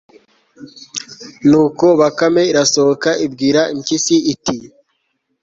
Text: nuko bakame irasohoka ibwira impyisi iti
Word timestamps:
nuko 1.49 1.85
bakame 1.99 2.41
irasohoka 2.51 3.09
ibwira 3.25 3.61
impyisi 3.73 4.15
iti 4.33 4.57